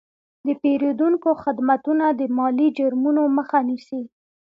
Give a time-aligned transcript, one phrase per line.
[0.45, 4.01] د پیرودونکو خدمتونه د مالي جرمونو مخه نیسي.